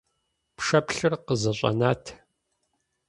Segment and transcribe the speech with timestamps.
[0.57, 2.03] Пшэплъыр къызэщӀэнат.